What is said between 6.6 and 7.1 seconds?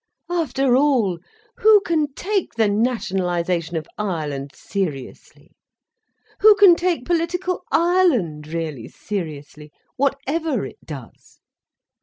take